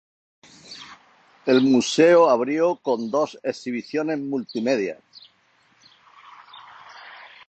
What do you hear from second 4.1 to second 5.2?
multimedia.